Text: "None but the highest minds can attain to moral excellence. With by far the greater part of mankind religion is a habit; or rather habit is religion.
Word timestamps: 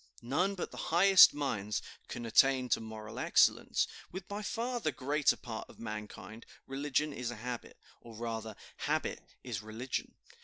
"None 0.23 0.55
but 0.55 0.71
the 0.71 0.77
highest 0.89 1.31
minds 1.31 1.79
can 2.07 2.25
attain 2.25 2.69
to 2.69 2.81
moral 2.81 3.19
excellence. 3.19 3.85
With 4.11 4.27
by 4.27 4.41
far 4.41 4.79
the 4.79 4.91
greater 4.91 5.37
part 5.37 5.69
of 5.69 5.77
mankind 5.77 6.47
religion 6.65 7.13
is 7.13 7.29
a 7.29 7.35
habit; 7.35 7.77
or 8.01 8.15
rather 8.15 8.55
habit 8.77 9.21
is 9.43 9.61
religion. 9.61 10.15